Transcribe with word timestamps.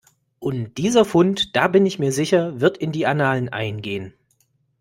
Und 0.39 0.79
dieser 0.79 1.05
Fund, 1.05 1.55
da 1.55 1.67
bin 1.67 1.85
ich 1.85 1.99
mir 1.99 2.11
sicher, 2.11 2.59
wird 2.59 2.75
in 2.79 2.91
die 2.91 3.05
Annalen 3.05 3.49
eingehen. 3.49 4.15